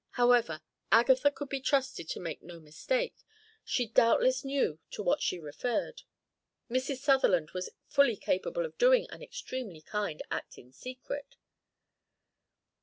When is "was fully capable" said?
7.51-8.65